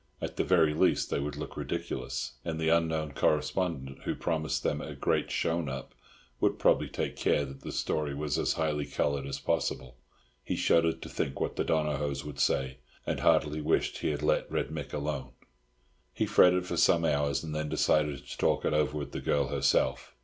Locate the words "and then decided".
17.43-18.25